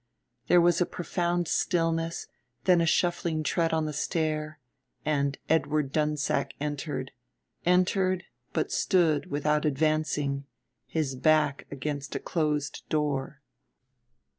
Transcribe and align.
There 0.47 0.59
was 0.59 0.81
a 0.81 0.87
profound 0.87 1.47
stillness, 1.47 2.25
then 2.63 2.81
a 2.81 2.87
shuffling 2.87 3.43
tread 3.43 3.71
on 3.71 3.85
the 3.85 3.93
stair, 3.93 4.59
and 5.05 5.37
Edward 5.47 5.91
Dunsack 5.91 6.53
entered, 6.59 7.11
entered 7.67 8.23
but 8.51 8.71
stood 8.71 9.27
without 9.29 9.63
advancing, 9.63 10.45
his 10.87 11.13
back 11.13 11.67
against 11.69 12.15
a 12.15 12.19
closed 12.19 12.81
door. 12.89 13.43